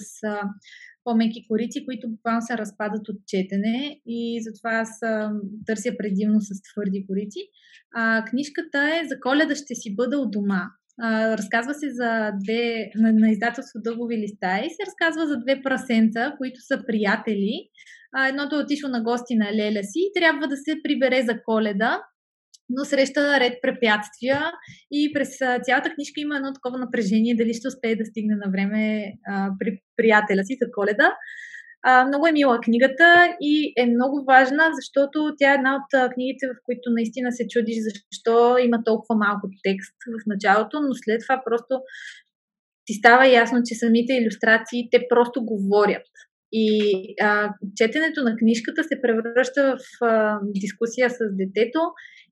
[1.07, 5.31] по-меки корици, които буквално се разпадат от четене и затова аз а,
[5.65, 7.39] търся предимно с твърди корици.
[7.95, 10.61] А, книжката е За коледа ще си бъда от дома.
[11.03, 16.33] Разказва се за две, на, на издателство Дългови листа и се разказва за две прасенца,
[16.37, 17.69] които са приятели.
[18.13, 21.41] А, едното е отишло на гости на леля си и трябва да се прибере за
[21.45, 22.01] коледа,
[22.69, 24.51] но среща ред препятствия
[24.91, 29.13] и през цялата книжка има едно такова напрежение дали ще успее да стигне на време
[29.27, 31.13] а, при приятеля си за коледа.
[31.83, 36.47] А, много е мила книгата и е много важна, защото тя е една от книгите,
[36.47, 41.41] в които наистина се чудиш защо има толкова малко текст в началото, но след това
[41.45, 41.81] просто
[42.85, 46.07] ти става ясно, че самите иллюстрации те просто говорят.
[46.51, 46.69] И
[47.21, 51.79] а, четенето на книжката се превръща в а, дискусия с детето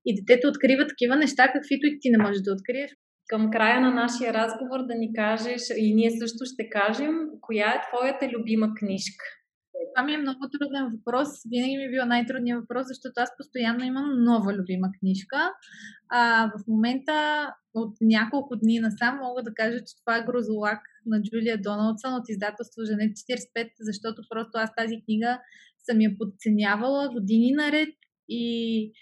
[0.06, 2.90] и детето открива такива неща, каквито и ти не можеш да откриеш.
[3.28, 7.82] Към края на нашия разговор да ни кажеш, и ние също ще кажем, коя е
[7.88, 9.24] твоята любима книжка?
[9.94, 11.28] Това ми е много труден въпрос.
[11.50, 15.52] Винаги ми е бил най-трудният въпрос, защото аз постоянно имам нова любима книжка.
[16.08, 21.22] А, в момента от няколко дни насам мога да кажа, че това е Грозолак на
[21.22, 25.40] Джулия Доналдсън от издателство Женет 45, защото просто аз тази книга
[25.78, 27.94] съм я подценявала години наред
[28.28, 28.92] и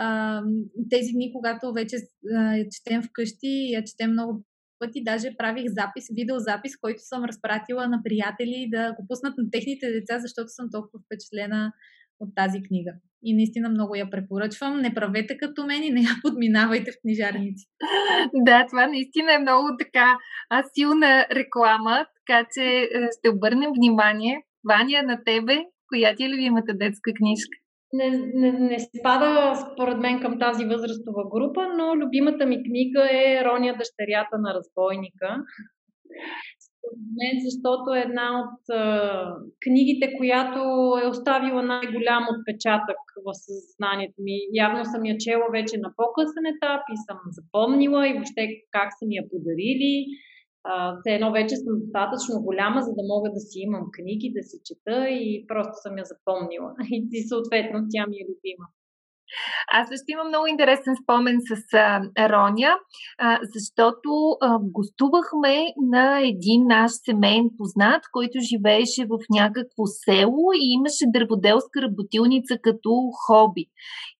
[0.00, 0.42] а,
[0.90, 1.96] тези дни, когато вече
[2.36, 4.44] а, я четем вкъщи, я четем много
[4.78, 9.90] пъти даже правих запис, видеозапис, който съм разпратила на приятели да го пуснат на техните
[9.90, 11.72] деца, защото съм толкова впечатлена
[12.20, 12.92] от тази книга.
[13.22, 14.80] И наистина много я препоръчвам.
[14.80, 17.66] Не правете като мен и не я подминавайте в книжарници.
[18.34, 20.18] Да, това наистина е много така
[20.74, 22.88] силна реклама, така че е,
[23.18, 24.42] ще обърнем внимание.
[24.68, 25.56] Ваня, на тебе,
[25.88, 27.56] коя ти е любимата детска книжка?
[27.92, 33.44] Не, не, не спада според мен към тази възрастова група, но любимата ми книга е
[33.44, 35.36] Роня дъщерята на разбойника.
[36.66, 39.34] Според мен, защото е една от а,
[39.64, 40.58] книгите, която
[41.04, 44.36] е оставила най-голям отпечатък в съзнанието ми.
[44.52, 49.06] Явно съм я чела вече на по-късен етап и съм запомнила и въобще как са
[49.06, 50.06] ми я подарили
[51.00, 54.56] все едно вече съм достатъчно голяма, за да мога да си имам книги, да си
[54.64, 56.74] чета и просто съм я запомнила.
[57.12, 58.66] И съответно тя ми е любима.
[59.68, 62.72] Аз също имам много интересен спомен с а, Роня,
[63.18, 64.10] а, защото
[64.40, 71.82] а, гостувахме на един наш семейен познат, който живееше в някакво село и имаше дърводелска
[71.82, 72.90] работилница като
[73.26, 73.64] хоби.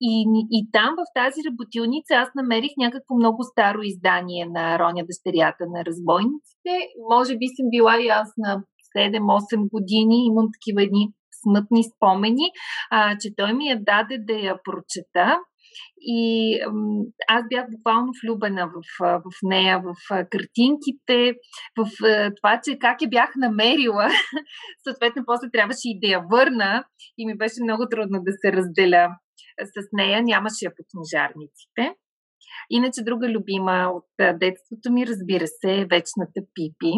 [0.00, 0.12] И,
[0.50, 5.84] и там в тази работилница аз намерих някакво много старо издание на Роня дъщерята на
[5.84, 6.72] разбойниците.
[7.10, 8.62] Може би съм била и аз на
[8.96, 11.12] 7-8 години, имам такива едни
[11.42, 12.46] смътни спомени,
[12.90, 15.38] а, че той ми я даде да я прочета.
[16.00, 16.58] И
[17.28, 19.94] аз бях буквално влюбена в, в нея, в
[20.30, 21.34] картинките,
[21.76, 21.86] в
[22.36, 24.08] това, че как я бях намерила.
[24.88, 26.84] Съответно, после трябваше и да я върна
[27.18, 29.08] и ми беше много трудно да се разделя
[29.64, 30.22] с нея.
[30.22, 31.94] Нямаше я по книжарниците.
[32.70, 36.92] Иначе друга любима от детството ми, разбира се, е Вечната Пипи,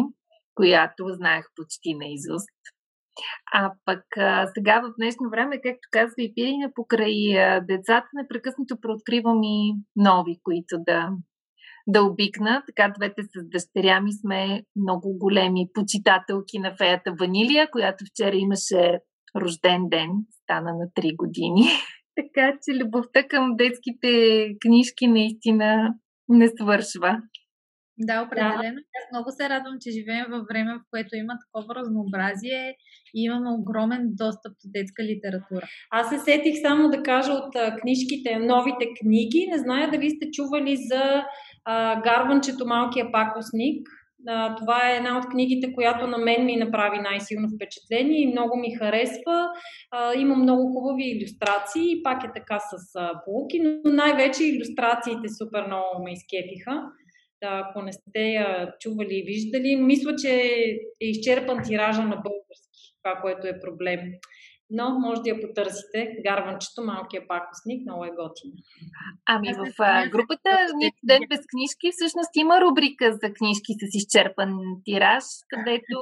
[0.55, 2.59] която знаех почти наизуст.
[3.53, 8.79] А пък а, сега в днешно време, както казва и Пирина, покрай а, децата непрекъснато
[8.81, 11.09] прооткривам и нови, които да,
[11.87, 12.63] да обикна.
[12.65, 18.99] Така двете с дъщеря ми сме много големи почитателки на феята Ванилия, която вчера имаше
[19.41, 20.09] рожден ден,
[20.43, 21.63] стана на 3 години.
[22.15, 25.93] така че любовта към детските книжки наистина
[26.29, 27.21] не свършва.
[27.97, 28.75] Да, определено.
[28.75, 28.99] Да.
[28.99, 32.75] Аз много се радвам, че живеем във време, в което има такова разнообразие
[33.15, 35.65] и имаме огромен достъп до детска литература.
[35.91, 39.47] Аз се сетих само да кажа от книжките, новите книги.
[39.51, 41.23] Не зная дали сте чували за
[41.65, 43.87] а, Гарванчето Малкия пакосник.
[44.27, 48.57] А, това е една от книгите, която на мен ми направи най-силно впечатление и много
[48.57, 49.47] ми харесва.
[49.91, 55.27] А, има много хубави иллюстрации и пак е така с а, полуки, но най-вече иллюстрациите
[55.37, 56.83] супер много ме изкепиха.
[57.43, 60.29] Да, ако не сте я чували и виждали, мисля, че
[61.01, 63.99] е изчерпан тиража на български, това, което е проблем
[64.69, 65.99] но може да я потърсите.
[66.27, 68.57] Гарванчето, малкия пакосник, много е готина.
[69.25, 69.65] Ами в
[70.09, 74.51] групата Нито ден без книжки всъщност има рубрика за книжки с изчерпан
[74.85, 75.97] тираж, където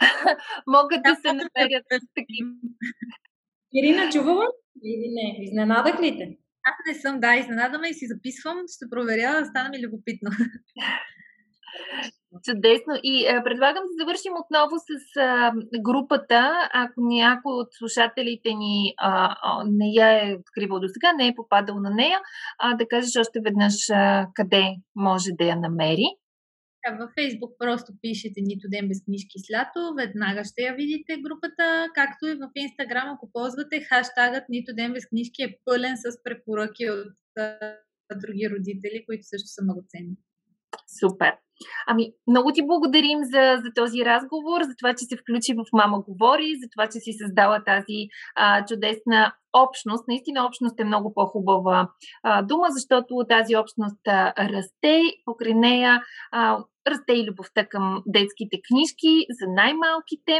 [0.74, 1.86] могат да се намерят
[2.18, 2.50] такива.
[3.74, 4.46] Ирина, чувала
[4.84, 5.44] или не?
[5.44, 6.26] Изненадах ли те?
[6.68, 10.30] Аз не съм, да, изненадаме и си записвам, ще проверя, стана ми любопитно.
[12.44, 12.94] Чудесно.
[13.02, 15.52] И а, предлагам да завършим отново с а,
[15.82, 16.68] групата.
[16.72, 21.34] Ако някой от слушателите ни а, а, не я е откривал до сега, не е
[21.34, 22.20] попадал на нея,
[22.58, 24.64] а, да кажеш още веднъж а, къде
[24.96, 26.06] може да я намери.
[27.00, 31.88] Във Фейсбук просто пишете Нито ден без книжки с лято, веднага ще я видите групата,
[31.94, 36.90] както и в Инстаграм, ако ползвате хаштагът Нито ден без книжки е пълен с препоръки
[36.90, 37.14] от
[38.22, 40.16] други родители, които също са много ценни.
[41.00, 41.32] Супер.
[41.86, 46.00] Ами, много ти благодарим за, за този разговор, за това, че се включи в Мама
[46.00, 47.98] Говори, за това, че си създала тази
[48.34, 50.08] а, чудесна общност.
[50.08, 51.90] Наистина общност е много по-хубава
[52.22, 56.58] а, дума, защото тази общност а, расте, покрай нея а,
[56.90, 60.34] расте и любовта към детските книжки за най-малките.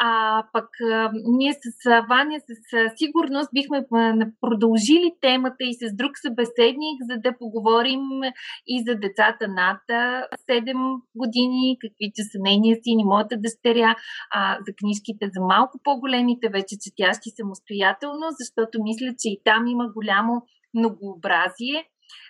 [0.00, 1.66] А пък а, ние с
[2.08, 2.52] Ваня с
[2.96, 3.86] сигурност бихме
[4.40, 8.00] продължили темата и с друг събеседник, за да поговорим
[8.66, 13.94] и за децата над 7 години, каквито са нейния син и моята дъщеря,
[14.34, 19.86] а, за книжките за малко по-големите, вече четящи самостоятелно, защото мисля, че и там има
[19.96, 20.42] голямо
[20.74, 21.84] многообразие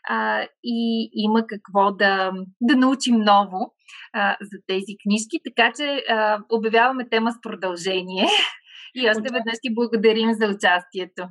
[0.09, 3.74] а, и има какво да, да научим ново
[4.12, 5.41] а, за тези книжки.
[5.45, 8.27] Така че а, обявяваме тема с продължение.
[8.95, 11.29] И още веднъж ти благодарим за участието.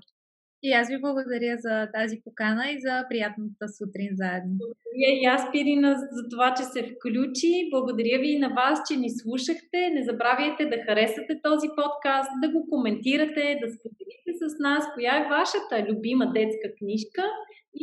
[0.67, 4.53] И аз ви благодаря за тази покана и за приятната сутрин заедно.
[4.63, 7.53] Благодаря и аз, Пирина, за това, че се включи.
[7.73, 9.79] Благодаря ви и на вас, че ни слушахте.
[9.95, 15.29] Не забравяйте да харесате този подкаст, да го коментирате, да споделите с нас коя е
[15.37, 17.23] вашата любима детска книжка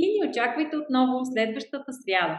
[0.00, 2.38] и ни очаквайте отново следващата сряда.